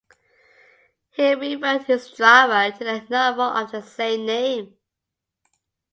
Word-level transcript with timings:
He 1.11 1.35
re-wrote 1.35 1.83
his 1.83 2.09
drama 2.09 2.71
to 2.75 2.83
the 2.83 3.05
novel 3.07 3.43
of 3.43 3.71
the 3.71 3.83
same 3.83 4.25
name. 4.25 4.75